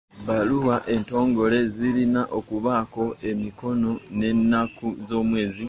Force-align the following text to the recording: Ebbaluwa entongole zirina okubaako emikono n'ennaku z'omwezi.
Ebbaluwa 0.19 0.75
entongole 0.93 1.57
zirina 1.75 2.21
okubaako 2.37 3.03
emikono 3.29 3.91
n'ennaku 4.17 4.87
z'omwezi. 5.07 5.59